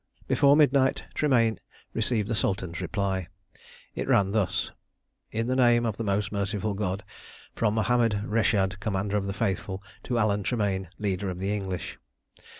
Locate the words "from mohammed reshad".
7.53-8.79